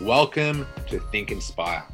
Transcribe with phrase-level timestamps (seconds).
[0.00, 1.84] Welcome to Think Inspire.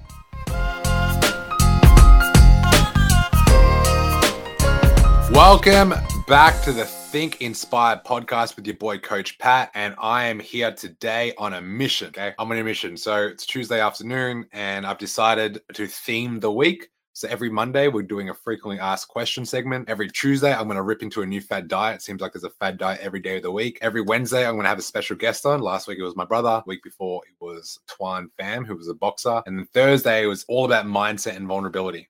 [5.31, 5.93] Welcome
[6.27, 10.73] back to the Think Inspired podcast with your boy Coach Pat, and I am here
[10.73, 12.09] today on a mission.
[12.09, 12.97] Okay, I'm on a mission.
[12.97, 16.89] So it's Tuesday afternoon, and I've decided to theme the week.
[17.13, 19.89] So every Monday, we're doing a frequently asked question segment.
[19.89, 22.03] Every Tuesday, I'm going to rip into a new fad diet.
[22.03, 23.79] Seems like there's a fad diet every day of the week.
[23.83, 25.61] Every Wednesday, I'm going to have a special guest on.
[25.61, 26.63] Last week, it was my brother.
[26.67, 29.43] week before, it was Tuan Pham, who was a boxer.
[29.47, 32.09] And then Thursday, it was all about mindset and vulnerability.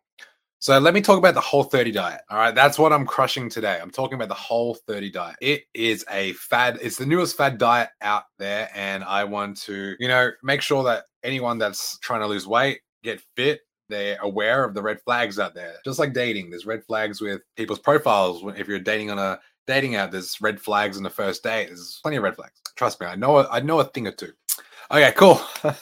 [0.58, 2.20] So let me talk about the whole 30 diet.
[2.28, 2.54] All right.
[2.54, 3.78] That's what I'm crushing today.
[3.80, 5.36] I'm talking about the whole 30 diet.
[5.40, 6.78] It is a fad.
[6.82, 8.68] It's the newest fad diet out there.
[8.74, 12.80] And I want to, you know, make sure that anyone that's trying to lose weight,
[13.02, 15.74] get fit, they're aware of the red flags out there.
[15.84, 18.42] Just like dating, there's red flags with people's profiles.
[18.56, 21.66] If you're dating on a dating app, there's red flags on the first date.
[21.66, 22.54] There's plenty of red flags.
[22.76, 24.32] Trust me, I know I know a thing or two.
[24.92, 25.40] Okay, cool.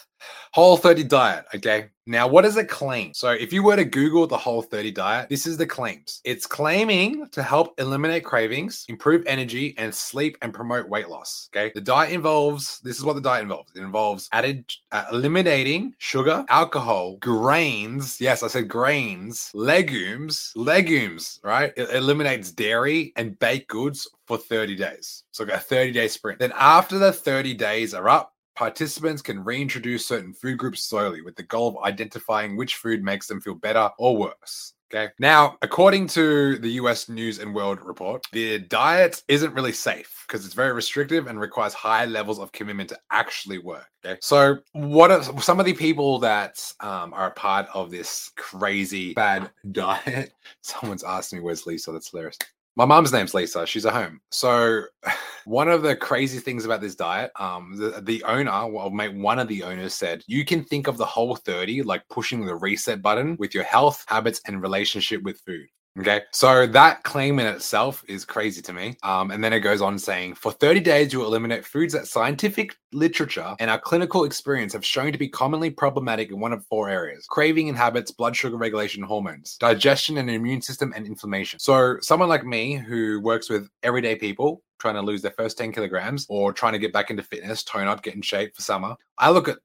[0.53, 1.47] Whole 30 diet.
[1.55, 1.89] Okay.
[2.06, 3.15] Now, what does it claim?
[3.15, 6.20] So, if you were to Google the Whole 30 diet, this is the claims.
[6.25, 11.48] It's claiming to help eliminate cravings, improve energy, and sleep and promote weight loss.
[11.55, 11.73] Okay.
[11.75, 16.45] The diet involves this is what the diet involves it involves added uh, eliminating sugar,
[16.50, 18.20] alcohol, grains.
[18.20, 21.72] Yes, I said grains, legumes, legumes, right?
[21.77, 25.25] It eliminates dairy and baked goods for 30 days.
[25.31, 26.41] So, a 30 day sprint.
[26.41, 31.37] Then, after the 30 days are up, Participants can reintroduce certain food groups slowly with
[31.37, 34.75] the goal of identifying which food makes them feel better or worse.
[34.92, 35.12] Okay.
[35.20, 40.44] Now, according to the US News and World Report, the diet isn't really safe because
[40.44, 43.87] it's very restrictive and requires high levels of commitment to actually work.
[44.05, 44.19] Okay.
[44.21, 49.15] So, what are some of the people that um, are a part of this crazy
[49.15, 50.32] bad diet?
[50.62, 51.93] Someone's asked me, Where's Lisa?
[51.93, 52.38] That's hilarious.
[52.78, 53.66] My mom's name's Lisa.
[53.66, 54.21] She's at home.
[54.31, 54.84] So,
[55.47, 59.41] one of the crazy things about this diet, um, the, the owner, well, mate, one
[59.41, 63.03] of the owners said, you can think of the whole 30 like pushing the reset
[63.03, 65.67] button with your health, habits, and relationship with food.
[65.98, 66.22] Okay.
[66.32, 68.97] So that claim in itself is crazy to me.
[69.03, 72.76] Um, and then it goes on saying for 30 days, you eliminate foods that scientific
[72.92, 76.88] literature and our clinical experience have shown to be commonly problematic in one of four
[76.88, 81.58] areas craving and habits, blood sugar regulation, hormones, digestion and immune system, and inflammation.
[81.58, 85.72] So someone like me who works with everyday people, trying to lose their first 10
[85.72, 88.94] kilograms or trying to get back into fitness, tone up, get in shape for summer.
[89.19, 89.58] I look at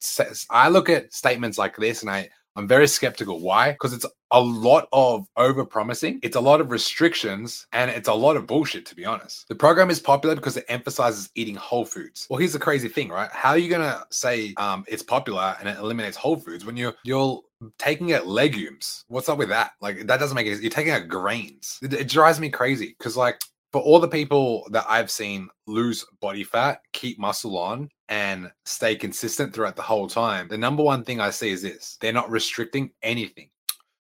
[0.49, 3.39] I look at statements like this and I I'm very skeptical.
[3.39, 3.71] Why?
[3.71, 8.13] Because it's a lot of over promising, it's a lot of restrictions, and it's a
[8.13, 9.47] lot of bullshit, to be honest.
[9.47, 12.27] The program is popular because it emphasizes eating whole foods.
[12.29, 13.29] Well, here's the crazy thing, right?
[13.31, 16.95] How are you gonna say um, it's popular and it eliminates whole foods when you're
[17.03, 17.41] you're
[17.77, 19.05] taking out legumes?
[19.07, 19.71] What's up with that?
[19.81, 20.61] Like that doesn't make it.
[20.61, 21.79] You're taking out grains.
[21.81, 23.39] It, it drives me crazy because like
[23.73, 28.95] for all the people that I've seen lose body fat, keep muscle on, and stay
[28.95, 32.29] consistent throughout the whole time, the number one thing I see is this they're not
[32.29, 33.49] restricting anything.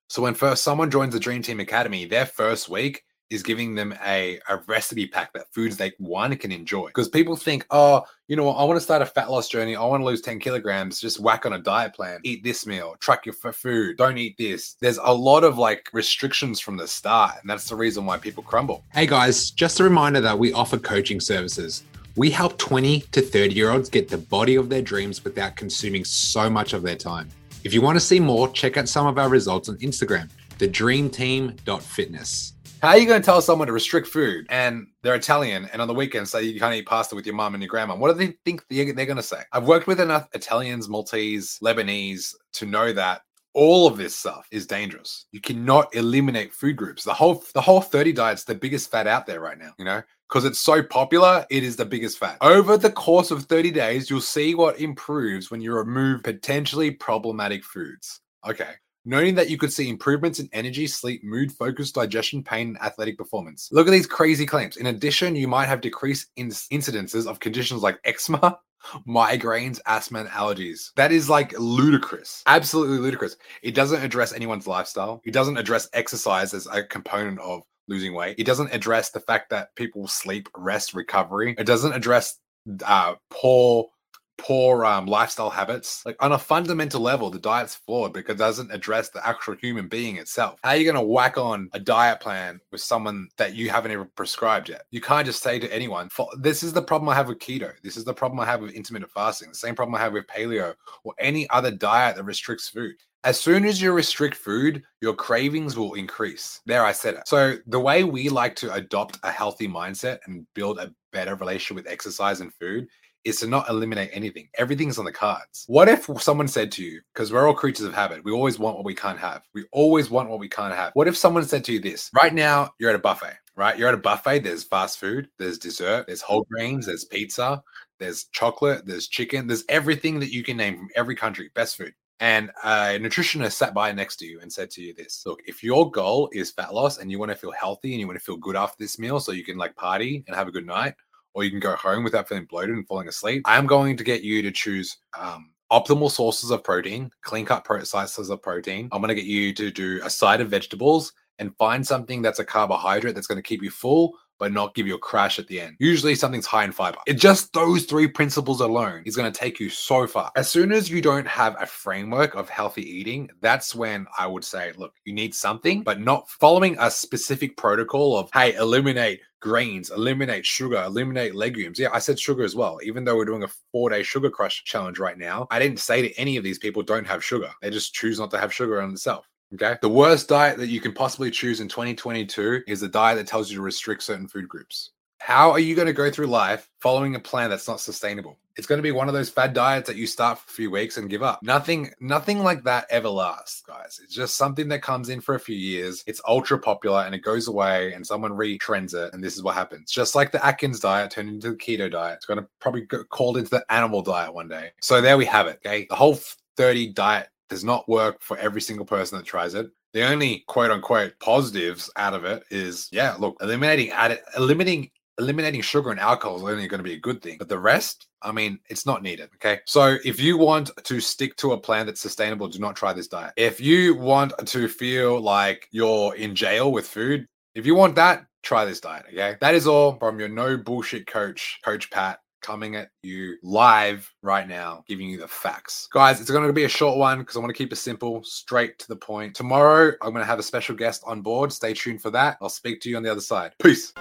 [0.07, 3.95] So when first someone joins the Dream Team Academy, their first week is giving them
[4.05, 6.85] a, a recipe pack that foods they one can enjoy.
[6.85, 9.75] Because people think, oh, you know what, I want to start a fat loss journey.
[9.75, 10.99] I want to lose 10 kilograms.
[10.99, 12.19] Just whack on a diet plan.
[12.23, 14.75] Eat this meal, track your food, don't eat this.
[14.81, 17.35] There's a lot of like restrictions from the start.
[17.39, 18.85] And that's the reason why people crumble.
[18.91, 21.83] Hey guys, just a reminder that we offer coaching services.
[22.15, 26.03] We help 20 to 30 year olds get the body of their dreams without consuming
[26.03, 27.29] so much of their time.
[27.63, 32.53] If you want to see more, check out some of our results on Instagram, thedreamteam.fitness.
[32.83, 35.87] How are you going to tell someone to restrict food and they're Italian and on
[35.87, 37.95] the weekend say you can't eat pasta with your mom and your grandma?
[37.95, 39.41] What do they think they're going to say?
[39.53, 43.21] I've worked with enough Italians, Maltese, Lebanese to know that
[43.53, 45.27] all of this stuff is dangerous.
[45.31, 47.05] You cannot eliminate food groups.
[47.05, 50.01] The whole the whole 30 diet's the biggest fad out there right now, you know?
[50.27, 52.35] Because it's so popular, it is the biggest fad.
[52.41, 57.63] Over the course of 30 days, you'll see what improves when you remove potentially problematic
[57.63, 58.19] foods.
[58.45, 58.73] Okay.
[59.05, 63.17] Noting that you could see improvements in energy, sleep, mood, focus, digestion, pain, and athletic
[63.17, 63.69] performance.
[63.71, 64.77] Look at these crazy claims.
[64.77, 68.59] In addition, you might have decreased in incidences of conditions like eczema,
[69.07, 70.91] migraines, asthma, and allergies.
[70.95, 72.43] That is like ludicrous.
[72.45, 73.35] Absolutely ludicrous.
[73.61, 75.21] It doesn't address anyone's lifestyle.
[75.25, 78.35] It doesn't address exercise as a component of losing weight.
[78.39, 81.55] It doesn't address the fact that people sleep, rest, recovery.
[81.57, 82.37] It doesn't address
[82.85, 83.89] uh, poor
[84.37, 86.05] poor um, lifestyle habits.
[86.05, 89.87] Like on a fundamental level, the diet's flawed because it doesn't address the actual human
[89.87, 90.59] being itself.
[90.63, 93.91] How are you going to whack on a diet plan with someone that you haven't
[93.91, 94.83] even prescribed yet?
[94.91, 97.73] You can't just say to anyone, this is the problem I have with keto.
[97.83, 99.49] This is the problem I have with intermittent fasting.
[99.49, 102.95] The same problem I have with paleo or any other diet that restricts food.
[103.25, 106.59] As soon as you restrict food, your cravings will increase.
[106.65, 107.25] There, I said it.
[107.25, 111.85] So, the way we like to adopt a healthy mindset and build a better relationship
[111.85, 112.85] with exercise and food
[113.25, 114.49] is to not eliminate anything.
[114.57, 115.65] Everything's on the cards.
[115.67, 118.75] What if someone said to you, because we're all creatures of habit, we always want
[118.75, 119.43] what we can't have.
[119.53, 120.91] We always want what we can't have.
[120.93, 123.77] What if someone said to you this right now, you're at a buffet, right?
[123.77, 127.63] You're at a buffet, there's fast food, there's dessert, there's whole grains, there's pizza,
[127.99, 131.93] there's chocolate, there's chicken, there's everything that you can name from every country, best food.
[132.19, 135.63] And a nutritionist sat by next to you and said to you this look, if
[135.63, 138.23] your goal is fat loss and you want to feel healthy and you want to
[138.23, 140.93] feel good after this meal so you can like party and have a good night,
[141.33, 143.43] or you can go home without feeling bloated and falling asleep.
[143.45, 147.65] I am going to get you to choose um, optimal sources of protein, clean cut
[147.65, 148.89] pro- sources of protein.
[148.91, 152.39] I'm going to get you to do a side of vegetables and find something that's
[152.39, 155.47] a carbohydrate that's going to keep you full but not give you a crash at
[155.47, 155.75] the end.
[155.79, 156.97] Usually something's high in fiber.
[157.05, 160.31] It just those three principles alone is going to take you so far.
[160.35, 164.43] As soon as you don't have a framework of healthy eating, that's when I would
[164.43, 169.91] say, look, you need something, but not following a specific protocol of, hey, eliminate grains,
[169.91, 171.77] eliminate sugar, eliminate legumes.
[171.77, 172.79] Yeah, I said sugar as well.
[172.83, 176.01] Even though we're doing a four day sugar crush challenge right now, I didn't say
[176.01, 177.51] to any of these people don't have sugar.
[177.61, 179.25] They just choose not to have sugar on itself.
[179.53, 179.77] Okay.
[179.81, 183.51] The worst diet that you can possibly choose in 2022 is a diet that tells
[183.51, 184.91] you to restrict certain food groups.
[185.19, 188.37] How are you going to go through life following a plan that's not sustainable?
[188.55, 190.69] It's going to be one of those fad diets that you start for a few
[190.69, 191.39] weeks and give up.
[191.41, 194.01] Nothing, nothing like that ever lasts, guys.
[194.03, 196.03] It's just something that comes in for a few years.
[196.07, 199.55] It's ultra popular and it goes away, and someone retrends it, and this is what
[199.55, 199.91] happens.
[199.91, 203.07] Just like the Atkins diet turned into the keto diet, it's going to probably get
[203.09, 204.71] called into the animal diet one day.
[204.81, 205.59] So there we have it.
[205.65, 206.19] Okay, the whole
[206.57, 209.67] 30 diet does not work for every single person that tries it.
[209.93, 215.61] The only quote unquote positives out of it is, yeah, look, eliminating added, eliminating eliminating
[215.61, 217.37] sugar and alcohol is only going to be a good thing.
[217.37, 219.29] But the rest, I mean, it's not needed.
[219.35, 219.59] Okay.
[219.65, 223.07] So if you want to stick to a plan that's sustainable, do not try this
[223.07, 223.33] diet.
[223.37, 228.25] If you want to feel like you're in jail with food, if you want that,
[228.41, 229.05] try this diet.
[229.09, 229.37] Okay.
[229.39, 234.47] That is all from your no bullshit coach, Coach Pat coming at you live right
[234.47, 235.87] now, giving you the facts.
[235.91, 238.23] Guys, it's going to be a short one because I want to keep it simple,
[238.23, 239.33] straight to the point.
[239.33, 241.51] Tomorrow, I'm going to have a special guest on board.
[241.53, 242.37] Stay tuned for that.
[242.41, 243.53] I'll speak to you on the other side.
[243.63, 243.93] Peace.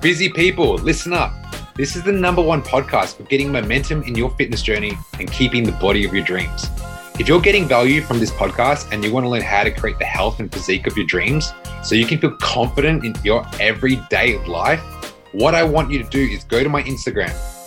[0.00, 1.32] Busy people, listen up.
[1.76, 5.62] This is the number one podcast for getting momentum in your fitness journey and keeping
[5.62, 6.68] the body of your dreams.
[7.18, 9.98] If you're getting value from this podcast and you want to learn how to create
[9.98, 14.42] the health and physique of your dreams so you can feel confident in your everyday
[14.46, 14.80] life,
[15.32, 17.30] what I want you to do is go to my Instagram